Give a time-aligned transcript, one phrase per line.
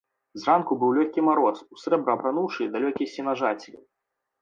[0.43, 3.71] Зранку быў лёгкі мароз, у срэбра апрануўшы далёкія сенажаці.